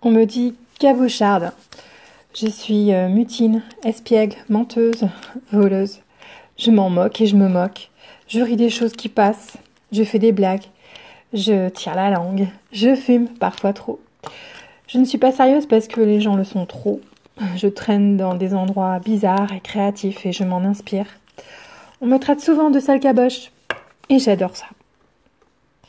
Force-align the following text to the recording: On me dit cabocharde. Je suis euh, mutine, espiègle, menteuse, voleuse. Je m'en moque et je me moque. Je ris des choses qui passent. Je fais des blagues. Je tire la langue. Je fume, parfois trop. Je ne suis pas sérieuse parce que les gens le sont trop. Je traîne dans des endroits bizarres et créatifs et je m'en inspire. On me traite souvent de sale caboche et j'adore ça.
On 0.00 0.12
me 0.12 0.26
dit 0.26 0.54
cabocharde. 0.78 1.50
Je 2.32 2.46
suis 2.46 2.94
euh, 2.94 3.08
mutine, 3.08 3.62
espiègle, 3.82 4.36
menteuse, 4.48 5.08
voleuse. 5.50 5.98
Je 6.56 6.70
m'en 6.70 6.88
moque 6.88 7.20
et 7.20 7.26
je 7.26 7.34
me 7.34 7.48
moque. 7.48 7.90
Je 8.28 8.40
ris 8.40 8.54
des 8.54 8.70
choses 8.70 8.92
qui 8.92 9.08
passent. 9.08 9.56
Je 9.90 10.04
fais 10.04 10.20
des 10.20 10.30
blagues. 10.30 10.66
Je 11.32 11.68
tire 11.70 11.96
la 11.96 12.10
langue. 12.10 12.46
Je 12.70 12.94
fume, 12.94 13.26
parfois 13.26 13.72
trop. 13.72 13.98
Je 14.86 14.98
ne 14.98 15.04
suis 15.04 15.18
pas 15.18 15.32
sérieuse 15.32 15.66
parce 15.66 15.88
que 15.88 16.00
les 16.00 16.20
gens 16.20 16.36
le 16.36 16.44
sont 16.44 16.64
trop. 16.64 17.00
Je 17.56 17.66
traîne 17.66 18.16
dans 18.16 18.34
des 18.34 18.54
endroits 18.54 19.00
bizarres 19.00 19.52
et 19.52 19.60
créatifs 19.60 20.24
et 20.24 20.32
je 20.32 20.44
m'en 20.44 20.58
inspire. 20.58 21.06
On 22.00 22.06
me 22.06 22.18
traite 22.18 22.40
souvent 22.40 22.70
de 22.70 22.78
sale 22.78 23.00
caboche 23.00 23.50
et 24.10 24.20
j'adore 24.20 24.56
ça. 24.56 24.66